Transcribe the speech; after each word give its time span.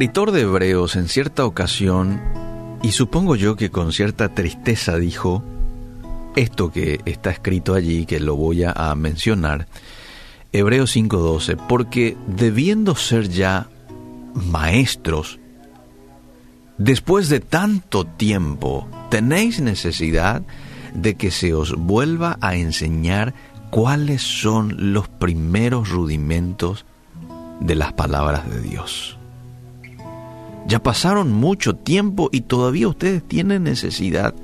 escritor 0.00 0.30
de 0.30 0.40
Hebreos 0.40 0.96
en 0.96 1.08
cierta 1.08 1.44
ocasión, 1.44 2.22
y 2.82 2.92
supongo 2.92 3.36
yo 3.36 3.56
que 3.56 3.70
con 3.70 3.92
cierta 3.92 4.30
tristeza 4.30 4.96
dijo, 4.96 5.44
esto 6.36 6.72
que 6.72 7.02
está 7.04 7.28
escrito 7.28 7.74
allí, 7.74 8.06
que 8.06 8.18
lo 8.18 8.34
voy 8.34 8.64
a 8.64 8.94
mencionar, 8.94 9.68
Hebreos 10.54 10.96
5:12, 10.96 11.58
porque 11.68 12.16
debiendo 12.26 12.94
ser 12.94 13.28
ya 13.28 13.68
maestros, 14.32 15.38
después 16.78 17.28
de 17.28 17.40
tanto 17.40 18.06
tiempo, 18.06 18.88
tenéis 19.10 19.60
necesidad 19.60 20.40
de 20.94 21.14
que 21.16 21.30
se 21.30 21.52
os 21.52 21.76
vuelva 21.76 22.38
a 22.40 22.56
enseñar 22.56 23.34
cuáles 23.68 24.22
son 24.22 24.94
los 24.94 25.10
primeros 25.10 25.90
rudimentos 25.90 26.86
de 27.60 27.74
las 27.74 27.92
palabras 27.92 28.48
de 28.48 28.62
Dios. 28.62 29.19
Ya 30.66 30.82
pasaron 30.82 31.32
mucho 31.32 31.74
tiempo 31.74 32.28
y 32.32 32.42
todavía 32.42 32.88
ustedes 32.88 33.26
tienen 33.26 33.64
necesidad 33.64 34.34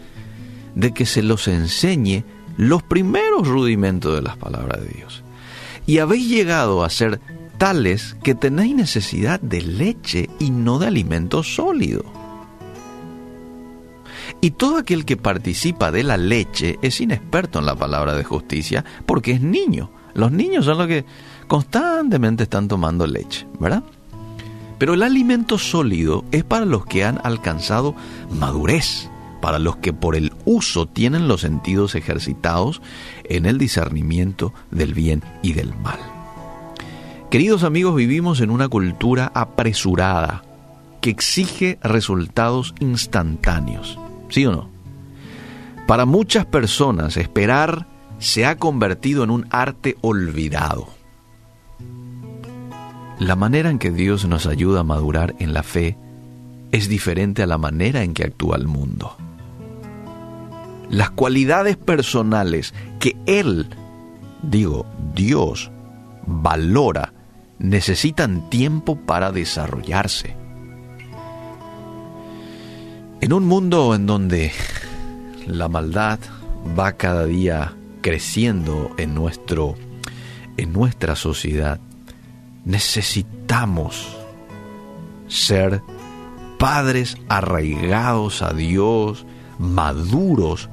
de 0.75 0.92
que 0.92 1.06
se 1.06 1.23
los 1.23 1.48
enseñe 1.48 2.25
los 2.56 2.83
primeros 2.83 3.47
rudimentos 3.47 4.15
de 4.15 4.23
las 4.23 4.37
palabras 4.37 4.80
de 4.80 4.89
Dios. 4.89 5.23
Y 5.87 5.98
habéis 5.98 6.29
llegado 6.29 6.84
a 6.84 6.91
ser 6.91 7.20
tales 7.59 8.16
que 8.23 8.34
tenéis 8.34 8.75
necesidad 8.75 9.41
de 9.41 9.62
leche 9.62 10.29
y 10.39 10.51
no 10.51 10.79
de 10.79 10.89
alimento 10.89 11.42
sólido. 11.42 12.05
Y 14.41 14.51
todo 14.53 14.78
aquel 14.78 15.05
que 15.05 15.17
participa 15.17 15.91
de 15.91 16.03
la 16.03 16.17
leche 16.17 16.78
es 16.83 17.00
inexperto 17.00 17.59
en 17.59 17.67
la 17.67 17.77
palabra 17.77 18.14
de 18.14 18.25
justicia 18.25 18.84
porque 19.06 19.33
es 19.33 19.41
niño. 19.41 19.91
Los 20.14 20.33
niños 20.33 20.64
son 20.64 20.78
los 20.78 20.87
que 20.87 21.05
constantemente 21.47 22.44
están 22.44 22.69
tomando 22.69 23.06
leche, 23.06 23.47
¿verdad? 23.61 23.84
Pero 24.78 24.94
el 24.94 25.02
alimento 25.02 25.58
sólido 25.58 26.24
es 26.32 26.44
para 26.44 26.66
los 26.66 26.84
que 26.84 27.05
han 27.05 27.20
alcanzado 27.24 27.94
madurez, 28.30 29.08
para 29.41 29.58
los 29.58 29.77
que 29.77 29.92
por 29.92 30.16
el 30.16 30.32
uso 30.44 30.86
tienen 30.86 31.28
los 31.28 31.42
sentidos 31.42 31.94
ejercitados 31.94 32.82
en 33.24 33.47
el 33.47 33.58
discernimiento 33.58 34.52
del 34.70 34.92
bien 34.92 35.22
y 35.42 35.52
del 35.54 35.74
mal. 35.77 35.98
Queridos 37.30 37.64
amigos, 37.64 37.97
vivimos 37.97 38.41
en 38.41 38.50
una 38.50 38.69
cultura 38.69 39.32
apresurada 39.34 40.42
que 41.00 41.10
exige 41.10 41.78
resultados 41.82 42.74
instantáneos. 42.80 43.98
¿Sí 44.28 44.47
o 44.47 44.52
no? 44.52 44.69
Para 45.86 46.04
muchas 46.04 46.47
personas 46.47 47.16
esperar 47.16 47.86
se 48.19 48.47
ha 48.47 48.56
convertido 48.56 49.22
en 49.22 49.30
un 49.30 49.47
arte 49.50 49.97
olvidado. 50.00 50.95
La 53.19 53.34
manera 53.34 53.70
en 53.70 53.78
que 53.78 53.91
Dios 53.91 54.27
nos 54.27 54.47
ayuda 54.47 54.81
a 54.81 54.84
madurar 54.84 55.34
en 55.39 55.55
la 55.55 55.62
fe 55.62 55.97
es 56.70 56.89
diferente 56.89 57.42
a 57.42 57.47
la 57.47 57.56
manera 57.56 58.03
en 58.03 58.12
que 58.12 58.25
actúa 58.25 58.56
el 58.56 58.67
mundo. 58.67 59.17
Las 60.91 61.11
cualidades 61.11 61.77
personales 61.77 62.75
que 63.00 63.17
Él, 63.25 63.69
digo, 64.42 64.87
Dios, 65.14 65.70
valora, 66.27 67.14
necesitan 67.59 68.50
tiempo 68.50 68.97
para 68.97 69.33
desarrollarse. 69.33 70.37
En 73.22 73.33
un 73.33 73.47
mundo 73.47 73.94
en 73.94 74.06
donde 74.06 74.53
la 75.47 75.69
maldad 75.69 76.19
va 76.78 76.92
cada 76.92 77.25
día 77.25 77.75
creciendo 78.03 78.91
en 78.98 79.14
nuestro 79.14 79.75
en 80.59 80.72
nuestra 80.72 81.16
sociedad, 81.16 81.81
necesitamos 82.66 84.15
ser 85.28 85.82
padres 86.59 87.16
arraigados 87.28 88.43
a 88.43 88.53
Dios, 88.53 89.25
maduros 89.59 90.69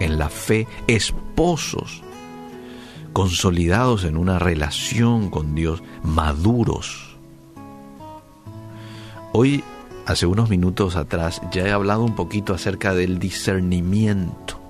en 0.00 0.18
la 0.18 0.30
fe, 0.30 0.66
esposos 0.86 2.02
consolidados 3.12 4.04
en 4.04 4.16
una 4.16 4.38
relación 4.38 5.28
con 5.28 5.54
Dios, 5.54 5.82
maduros. 6.02 7.16
Hoy 9.32 9.62
hace 10.06 10.26
unos 10.26 10.48
minutos 10.48 10.96
atrás 10.96 11.42
ya 11.52 11.62
he 11.66 11.72
hablado 11.72 12.04
un 12.04 12.14
poquito 12.14 12.54
acerca 12.54 12.94
del 12.94 13.18
discernimiento. 13.18 14.60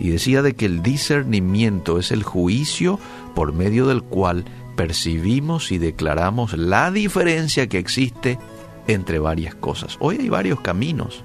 Y 0.00 0.10
decía 0.10 0.42
de 0.42 0.54
que 0.54 0.66
el 0.66 0.82
discernimiento 0.82 1.98
es 1.98 2.10
el 2.10 2.22
juicio 2.22 2.98
por 3.34 3.52
medio 3.52 3.86
del 3.86 4.02
cual 4.02 4.44
percibimos 4.78 5.72
y 5.72 5.78
declaramos 5.78 6.56
la 6.56 6.92
diferencia 6.92 7.68
que 7.68 7.78
existe 7.78 8.38
entre 8.86 9.18
varias 9.18 9.56
cosas. 9.56 9.96
Hoy 9.98 10.18
hay 10.20 10.28
varios 10.28 10.60
caminos. 10.60 11.24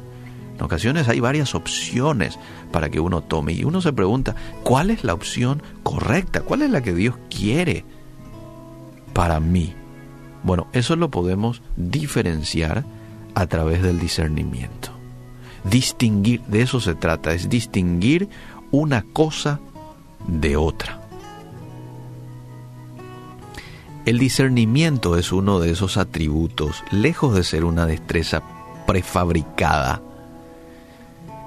En 0.57 0.63
ocasiones 0.63 1.07
hay 1.07 1.19
varias 1.19 1.53
opciones 1.53 2.39
para 2.71 2.89
que 2.89 2.99
uno 2.99 3.21
tome 3.21 3.53
y 3.53 3.63
uno 3.63 3.79
se 3.79 3.93
pregunta, 3.93 4.35
¿cuál 4.63 4.89
es 4.89 5.03
la 5.03 5.13
opción 5.13 5.61
correcta? 5.83 6.41
¿Cuál 6.41 6.63
es 6.63 6.71
la 6.71 6.81
que 6.81 6.95
Dios 6.95 7.13
quiere 7.29 7.85
para 9.13 9.39
mí? 9.39 9.75
Bueno, 10.41 10.65
eso 10.73 10.95
lo 10.95 11.11
podemos 11.11 11.61
diferenciar 11.75 12.83
a 13.35 13.45
través 13.45 13.83
del 13.83 13.99
discernimiento. 13.99 14.89
Distinguir, 15.63 16.41
de 16.47 16.63
eso 16.63 16.79
se 16.79 16.95
trata, 16.95 17.35
es 17.35 17.49
distinguir 17.49 18.29
una 18.71 19.03
cosa 19.13 19.59
de 20.27 20.57
otra. 20.57 21.02
El 24.05 24.19
discernimiento 24.19 25.17
es 25.17 25.31
uno 25.31 25.59
de 25.59 25.71
esos 25.71 25.95
atributos, 25.95 26.83
lejos 26.91 27.35
de 27.35 27.43
ser 27.43 27.63
una 27.63 27.85
destreza 27.85 28.43
prefabricada, 28.85 30.01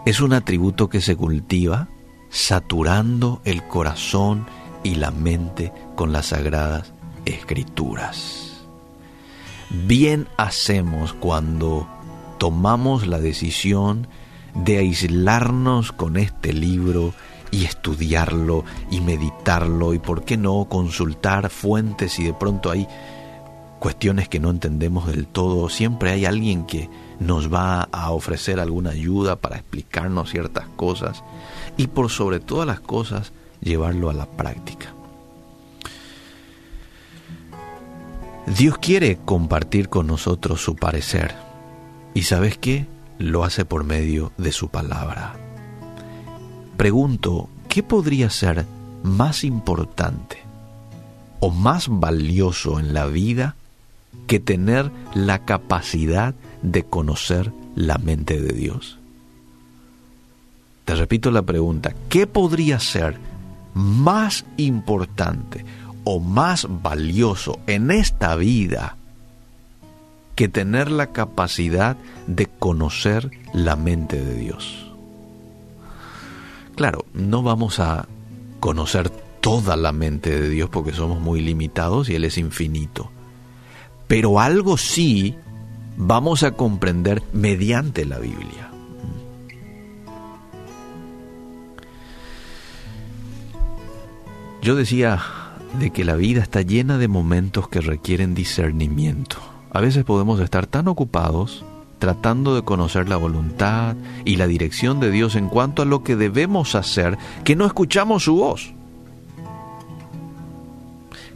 es 0.06 0.21
un 0.21 0.33
atributo 0.33 0.89
que 0.89 1.00
se 1.00 1.16
cultiva 1.16 1.89
saturando 2.31 3.43
el 3.45 3.66
corazón 3.66 4.47
y 4.83 4.95
la 4.95 5.11
mente 5.11 5.72
con 5.97 6.12
las 6.12 6.27
sagradas 6.27 6.95
escrituras. 7.25 8.65
Bien 9.69 10.28
hacemos 10.39 11.12
cuando 11.12 11.89
tomamos 12.39 13.06
la 13.06 13.19
decisión 13.19 14.06
de 14.55 14.78
aislarnos 14.78 15.93
con 15.93 16.16
este 16.16 16.53
libro 16.53 17.12
y 17.51 17.65
estudiarlo 17.65 18.65
y 18.91 19.01
meditarlo 19.01 19.95
y 19.95 19.99
por 19.99 20.25
qué 20.25 20.37
no 20.37 20.67
consultar 20.69 21.51
fuentes 21.51 22.19
y 22.19 22.25
de 22.25 22.34
pronto 22.34 22.71
hay 22.71 22.87
cuestiones 23.79 24.29
que 24.29 24.41
no 24.41 24.51
entendemos 24.51 25.07
del 25.07 25.27
todo, 25.27 25.69
siempre 25.69 26.11
hay 26.11 26.25
alguien 26.25 26.67
que 26.67 26.89
nos 27.21 27.53
va 27.53 27.83
a 27.93 28.11
ofrecer 28.11 28.61
alguna 28.61 28.91
ayuda 28.91 29.37
para 29.37 29.57
explicarnos 29.57 30.31
ciertas 30.31 30.67
cosas 30.77 31.23
y 31.77 31.87
por 31.87 32.11
sobre 32.11 32.41
todas 32.41 32.67
las 32.67 32.81
cosas 32.81 33.33
llevarlo 33.61 34.11
a 34.11 34.15
la 34.15 34.27
práctica. 34.27 34.93
Dios 38.47 38.78
quiere 38.78 39.19
compartir 39.25 39.89
con 39.89 40.07
nosotros 40.07 40.61
su 40.61 40.77
parecer. 40.77 41.34
¿Y 42.15 42.23
sabes 42.23 42.57
qué? 42.59 42.87
Lo 43.19 43.45
hace 43.45 43.65
por 43.65 43.83
medio 43.84 44.33
de 44.37 44.53
su 44.53 44.69
palabra. 44.69 45.46
Pregunto, 46.77 47.49
¿qué 47.69 47.83
podría 47.83 48.31
ser 48.31 48.67
más 49.03 49.45
importante 49.45 50.39
o 51.41 51.51
más 51.51 51.89
valioso 51.89 52.81
en 52.81 52.95
la 52.95 53.07
vida 53.07 53.57
que 54.27 54.41
tener 54.41 54.91
la 55.15 55.45
capacidad 55.45 56.35
de 56.63 56.85
conocer 56.85 57.53
la 57.75 57.99
mente 57.99 58.41
de 58.41 58.53
Dios? 58.53 58.99
Te 60.84 60.95
repito 60.95 61.31
la 61.31 61.43
pregunta, 61.43 61.95
¿qué 62.09 62.27
podría 62.27 62.79
ser 62.79 63.19
más 63.75 64.47
importante 64.57 65.65
o 66.05 66.21
más 66.21 66.67
valioso 66.83 67.59
en 67.67 67.91
esta 67.91 68.37
vida 68.37 68.97
que 70.37 70.49
tener 70.49 70.91
la 70.91 71.09
capacidad 71.09 71.97
de 72.27 72.47
conocer 72.47 73.31
la 73.53 73.75
mente 73.75 74.22
de 74.22 74.34
Dios. 74.34 74.85
Claro, 76.77 77.07
no 77.15 77.43
vamos 77.43 77.81
a 77.81 78.07
conocer 78.61 79.11
toda 79.41 79.77
la 79.77 79.93
mente 79.93 80.39
de 80.39 80.51
Dios 80.51 80.69
porque 80.69 80.93
somos 80.93 81.21
muy 81.21 81.41
limitados 81.41 82.11
y 82.11 82.15
Él 82.15 82.25
es 82.25 82.37
infinito. 82.37 83.11
Pero 84.07 84.39
algo 84.41 84.77
sí 84.77 85.34
vamos 85.97 86.43
a 86.43 86.53
comprender 86.53 87.23
mediante 87.33 88.05
la 88.05 88.19
Biblia. 88.19 88.71
Yo 94.61 94.75
decía 94.75 95.22
de 95.79 95.91
que 95.91 96.05
la 96.05 96.17
vida 96.17 96.43
está 96.43 96.61
llena 96.61 96.99
de 96.99 97.09
momentos 97.09 97.69
que 97.69 97.81
requieren 97.81 98.34
discernimiento. 98.34 99.39
A 99.71 99.81
veces 99.81 100.05
podemos 100.05 100.41
estar 100.41 100.67
tan 100.67 100.89
ocupados 100.89 101.65
tratando 101.98 102.54
de 102.54 102.63
conocer 102.63 103.09
la 103.09 103.16
voluntad 103.16 103.97
y 104.25 104.37
la 104.37 104.47
dirección 104.47 105.01
de 105.01 105.10
Dios 105.10 105.34
en 105.34 105.48
cuanto 105.48 105.83
a 105.83 105.87
lo 105.87 106.03
que 106.03 106.16
debemos 106.16 106.75
hacer 106.75 107.16
que 107.45 107.57
no 107.57 107.66
escuchamos 107.66 108.25
su 108.25 108.37
voz. 108.37 108.72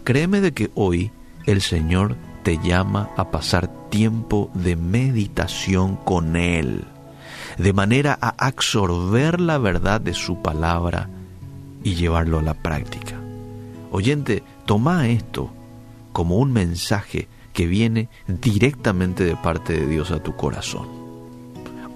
Créeme 0.05 0.41
de 0.41 0.53
que 0.53 0.71
hoy 0.75 1.11
el 1.47 1.61
Señor 1.61 2.17
te 2.43 2.59
llama 2.59 3.11
a 3.17 3.31
pasar 3.31 3.69
tiempo 3.91 4.51
de 4.55 4.77
meditación 4.77 5.97
con 5.97 6.37
Él, 6.37 6.85
de 7.59 7.73
manera 7.73 8.19
a 8.21 8.35
absorber 8.39 9.41
la 9.41 9.59
verdad 9.59 10.01
de 10.01 10.15
su 10.15 10.41
palabra 10.41 11.09
y 11.83 11.95
llevarlo 11.95 12.39
a 12.39 12.43
la 12.43 12.55
práctica. 12.55 13.17
Oyente, 13.91 14.43
toma 14.67 15.09
esto 15.09 15.51
como 16.13 16.37
un 16.37 16.53
mensaje 16.53 17.29
que 17.53 17.67
viene 17.67 18.09
directamente 18.27 19.25
de 19.25 19.37
parte 19.37 19.73
de 19.73 19.87
Dios 19.87 20.11
a 20.11 20.23
tu 20.23 20.37
corazón. 20.37 20.89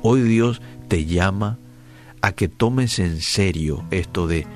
Hoy 0.03 0.23
Dios 0.23 0.61
te 0.89 1.07
llama 1.07 1.59
a 2.21 2.33
que 2.33 2.49
tomes 2.49 2.99
en 2.99 3.21
serio 3.21 3.85
esto 3.91 4.27
de 4.27 4.47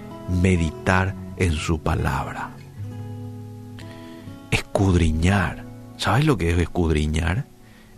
meditar 0.43 1.15
en 1.37 1.53
su 1.53 1.81
palabra. 1.81 2.51
Escudriñar. 4.51 5.65
¿Sabes 5.97 6.25
lo 6.25 6.37
que 6.37 6.51
es 6.51 6.59
escudriñar? 6.59 7.47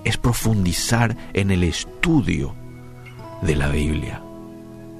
Es 0.05 0.17
profundizar 0.17 1.17
en 1.35 1.50
el 1.50 1.64
estudio 1.64 2.55
de 3.43 3.56
la 3.56 3.69
Biblia. 3.69 4.23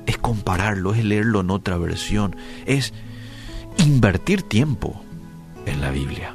Es 0.07 0.19
compararlo, 0.19 0.95
es 0.95 1.05
leerlo 1.05 1.41
en 1.41 1.51
otra 1.51 1.79
versión, 1.79 2.37
es 2.67 2.93
invertir 3.79 4.43
tiempo 4.43 5.01
en 5.67 5.81
la 5.81 5.91
Biblia. 5.91 6.35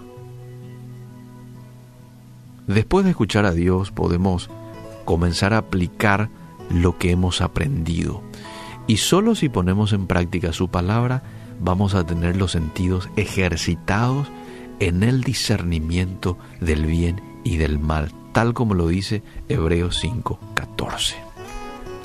Después 2.68 3.06
de 3.06 3.12
escuchar 3.12 3.46
a 3.46 3.52
Dios 3.52 3.92
podemos 3.92 4.50
comenzar 5.06 5.54
a 5.54 5.60
aplicar 5.60 6.30
lo 6.70 6.98
que 6.98 7.12
hemos 7.12 7.42
aprendido. 7.42 8.22
Y 8.88 8.98
solo 8.98 9.36
si 9.36 9.50
ponemos 9.50 9.94
en 9.94 10.08
práctica 10.08 10.52
su 10.52 10.70
palabra, 10.70 11.24
vamos 11.60 11.96
a 11.96 12.06
tener 12.06 12.36
los 12.36 12.52
sentidos 12.52 13.10
ejercitados 13.16 14.28
en 14.80 15.04
el 15.04 15.22
discernimiento 15.22 16.38
del 16.60 16.86
bien 16.86 17.22
y 17.44 17.58
del 17.58 17.80
mal, 17.80 18.12
tal 18.34 18.54
como 18.54 18.74
lo 18.74 18.88
dice 18.88 19.24
Hebreos 19.48 20.04
5:14. 20.04 21.16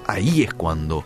Ahí 0.06 0.42
es 0.42 0.54
cuando 0.54 1.04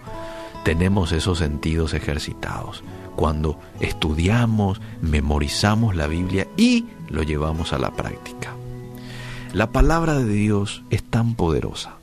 tenemos 0.64 1.12
esos 1.12 1.38
sentidos 1.38 1.94
ejercitados, 1.94 2.82
cuando 3.16 3.58
estudiamos, 3.80 4.80
memorizamos 5.00 5.94
la 5.94 6.06
Biblia 6.06 6.48
y 6.56 6.86
lo 7.08 7.22
llevamos 7.22 7.72
a 7.72 7.78
la 7.78 7.92
práctica. 7.92 8.54
La 9.54 9.70
palabra 9.70 10.14
de 10.14 10.26
Dios 10.26 10.82
es 10.90 11.04
tan 11.04 11.36
poderosa, 11.36 11.94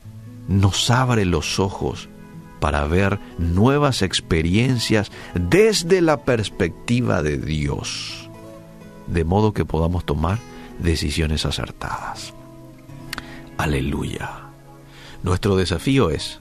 nos 0.48 0.90
abre 0.90 1.26
los 1.26 1.60
ojos 1.60 2.08
para 2.60 2.86
ver 2.86 3.18
nuevas 3.36 4.00
experiencias 4.00 5.12
desde 5.34 6.00
la 6.00 6.24
perspectiva 6.24 7.22
de 7.22 7.36
Dios, 7.36 8.30
de 9.06 9.24
modo 9.24 9.52
que 9.52 9.66
podamos 9.66 10.06
tomar 10.06 10.38
decisiones 10.78 11.44
acertadas. 11.44 12.32
Aleluya. 13.58 14.30
Nuestro 15.22 15.54
desafío 15.54 16.08
es 16.08 16.40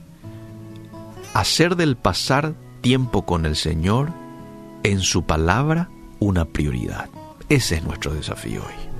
hacer 1.33 1.75
del 1.75 1.97
pasar 1.97 2.53
tiempo 2.79 3.25
con 3.25 3.45
el 3.45 3.57
Señor 3.57 4.13
en 4.83 5.01
su 5.01 5.23
palabra 5.23 5.89
una 6.19 6.45
prioridad. 6.45 7.09
Ese 7.49 7.75
es 7.75 7.83
nuestro 7.83 8.13
desafío 8.13 8.61
hoy 8.61 8.90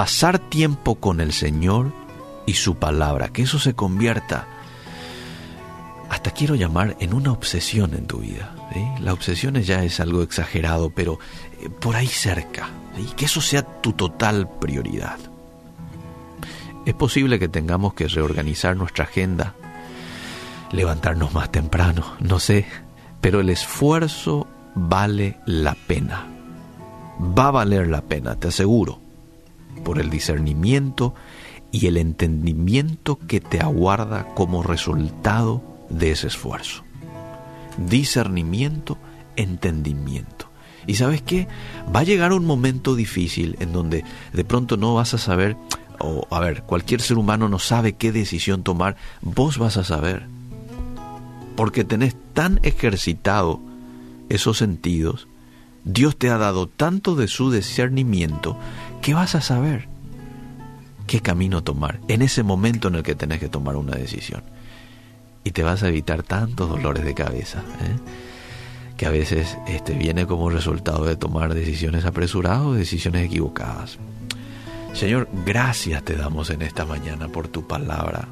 pasar 0.00 0.38
tiempo 0.38 0.94
con 0.94 1.20
el 1.20 1.30
Señor 1.30 1.92
y 2.46 2.54
su 2.54 2.76
palabra, 2.76 3.28
que 3.28 3.42
eso 3.42 3.58
se 3.58 3.74
convierta, 3.74 4.46
hasta 6.08 6.30
quiero 6.30 6.54
llamar, 6.54 6.96
en 7.00 7.12
una 7.12 7.32
obsesión 7.32 7.92
en 7.92 8.06
tu 8.06 8.20
vida. 8.20 8.54
La 9.00 9.12
obsesión 9.12 9.56
ya 9.56 9.84
es 9.84 10.00
algo 10.00 10.22
exagerado, 10.22 10.88
pero 10.88 11.18
eh, 11.60 11.68
por 11.68 11.96
ahí 11.96 12.06
cerca, 12.06 12.70
y 12.96 13.12
que 13.12 13.26
eso 13.26 13.42
sea 13.42 13.60
tu 13.60 13.92
total 13.92 14.48
prioridad. 14.58 15.18
Es 16.86 16.94
posible 16.94 17.38
que 17.38 17.48
tengamos 17.48 17.92
que 17.92 18.08
reorganizar 18.08 18.78
nuestra 18.78 19.04
agenda, 19.04 19.54
levantarnos 20.72 21.34
más 21.34 21.52
temprano, 21.52 22.14
no 22.20 22.38
sé, 22.38 22.64
pero 23.20 23.40
el 23.40 23.50
esfuerzo 23.50 24.46
vale 24.74 25.40
la 25.44 25.74
pena. 25.74 26.26
Va 27.38 27.48
a 27.48 27.50
valer 27.50 27.88
la 27.88 28.00
pena, 28.00 28.36
te 28.36 28.48
aseguro 28.48 29.09
por 29.84 29.98
el 29.98 30.10
discernimiento 30.10 31.14
y 31.72 31.86
el 31.86 31.96
entendimiento 31.96 33.18
que 33.18 33.40
te 33.40 33.60
aguarda 33.60 34.26
como 34.34 34.62
resultado 34.62 35.62
de 35.88 36.12
ese 36.12 36.26
esfuerzo. 36.26 36.82
Discernimiento, 37.76 38.98
entendimiento. 39.36 40.50
Y 40.86 40.94
sabes 40.94 41.22
qué? 41.22 41.46
Va 41.94 42.00
a 42.00 42.04
llegar 42.04 42.32
un 42.32 42.44
momento 42.44 42.94
difícil 42.94 43.56
en 43.60 43.72
donde 43.72 44.04
de 44.32 44.44
pronto 44.44 44.76
no 44.76 44.94
vas 44.94 45.14
a 45.14 45.18
saber, 45.18 45.56
o 45.98 46.26
a 46.30 46.40
ver, 46.40 46.62
cualquier 46.62 47.00
ser 47.00 47.18
humano 47.18 47.48
no 47.48 47.58
sabe 47.58 47.92
qué 47.92 48.12
decisión 48.12 48.62
tomar, 48.62 48.96
vos 49.20 49.58
vas 49.58 49.76
a 49.76 49.84
saber. 49.84 50.26
Porque 51.56 51.84
tenés 51.84 52.16
tan 52.32 52.58
ejercitado 52.62 53.60
esos 54.28 54.58
sentidos, 54.58 55.28
Dios 55.84 56.16
te 56.16 56.30
ha 56.30 56.38
dado 56.38 56.66
tanto 56.66 57.14
de 57.14 57.28
su 57.28 57.50
discernimiento 57.50 58.56
¿qué 59.00 59.14
vas 59.14 59.34
a 59.34 59.40
saber? 59.40 59.88
¿Qué 61.06 61.20
camino 61.20 61.62
tomar 61.62 62.00
en 62.08 62.22
ese 62.22 62.42
momento 62.42 62.88
en 62.88 62.96
el 62.96 63.02
que 63.02 63.14
tenés 63.14 63.40
que 63.40 63.48
tomar 63.48 63.76
una 63.76 63.96
decisión? 63.96 64.42
Y 65.42 65.50
te 65.50 65.62
vas 65.62 65.82
a 65.82 65.88
evitar 65.88 66.22
tantos 66.22 66.68
dolores 66.68 67.04
de 67.04 67.14
cabeza, 67.14 67.60
¿eh? 67.80 67.96
que 68.96 69.06
a 69.06 69.10
veces 69.10 69.56
este, 69.66 69.94
viene 69.94 70.26
como 70.26 70.50
resultado 70.50 71.06
de 71.06 71.16
tomar 71.16 71.54
decisiones 71.54 72.04
apresuradas 72.04 72.60
o 72.60 72.74
decisiones 72.74 73.24
equivocadas. 73.24 73.98
Señor, 74.92 75.28
gracias 75.46 76.02
te 76.04 76.16
damos 76.16 76.50
en 76.50 76.62
esta 76.62 76.84
mañana 76.84 77.28
por 77.28 77.48
tu 77.48 77.66
palabra. 77.66 78.28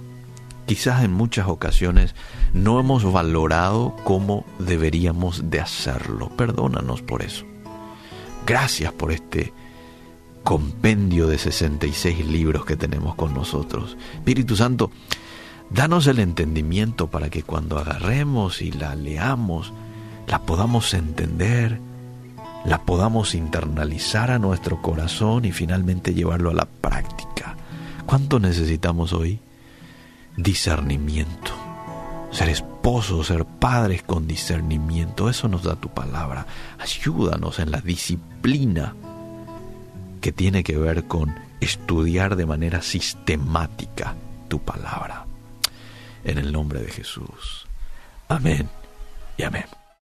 Quizás 0.66 1.02
en 1.02 1.12
muchas 1.12 1.48
ocasiones 1.48 2.14
no 2.52 2.78
hemos 2.78 3.10
valorado 3.10 3.96
cómo 4.04 4.44
deberíamos 4.58 5.50
de 5.50 5.60
hacerlo. 5.60 6.28
Perdónanos 6.36 7.00
por 7.00 7.22
eso. 7.22 7.46
Gracias 8.46 8.92
por 8.92 9.10
este 9.10 9.54
compendio 10.48 11.26
de 11.26 11.36
66 11.36 12.24
libros 12.24 12.64
que 12.64 12.74
tenemos 12.74 13.14
con 13.16 13.34
nosotros. 13.34 13.98
Espíritu 14.14 14.56
Santo, 14.56 14.90
danos 15.68 16.06
el 16.06 16.20
entendimiento 16.20 17.08
para 17.08 17.28
que 17.28 17.42
cuando 17.42 17.76
agarremos 17.78 18.62
y 18.62 18.72
la 18.72 18.94
leamos, 18.94 19.74
la 20.26 20.46
podamos 20.46 20.94
entender, 20.94 21.78
la 22.64 22.80
podamos 22.86 23.34
internalizar 23.34 24.30
a 24.30 24.38
nuestro 24.38 24.80
corazón 24.80 25.44
y 25.44 25.52
finalmente 25.52 26.14
llevarlo 26.14 26.48
a 26.48 26.54
la 26.54 26.64
práctica. 26.64 27.54
¿Cuánto 28.06 28.40
necesitamos 28.40 29.12
hoy? 29.12 29.40
Discernimiento. 30.38 31.52
Ser 32.30 32.48
esposos, 32.48 33.26
ser 33.26 33.44
padres 33.44 34.02
con 34.02 34.26
discernimiento, 34.26 35.28
eso 35.28 35.46
nos 35.46 35.64
da 35.64 35.76
tu 35.76 35.90
palabra. 35.90 36.46
Ayúdanos 36.78 37.58
en 37.58 37.70
la 37.70 37.82
disciplina 37.82 38.94
que 40.20 40.32
tiene 40.32 40.62
que 40.62 40.76
ver 40.76 41.04
con 41.04 41.34
estudiar 41.60 42.36
de 42.36 42.46
manera 42.46 42.82
sistemática 42.82 44.14
tu 44.48 44.60
palabra. 44.60 45.26
En 46.24 46.38
el 46.38 46.52
nombre 46.52 46.80
de 46.80 46.90
Jesús. 46.90 47.66
Amén 48.28 48.68
y 49.36 49.42
amén. 49.44 49.77